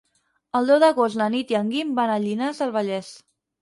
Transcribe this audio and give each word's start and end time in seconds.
El 0.59 0.71
deu 0.71 0.79
d'agost 0.85 1.21
na 1.23 1.29
Nit 1.35 1.55
i 1.55 1.61
en 1.63 1.71
Guim 1.77 1.95
van 2.03 2.17
a 2.17 2.19
Llinars 2.27 2.67
del 2.67 2.79
Vallès. 2.81 3.17